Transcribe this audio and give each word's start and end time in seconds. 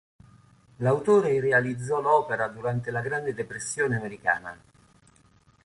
L'autore 0.77 1.39
realizzò 1.39 2.01
l'opera 2.01 2.47
durante 2.47 2.89
la 2.89 3.01
grande 3.01 3.35
depressione 3.35 3.97
americana. 3.97 4.59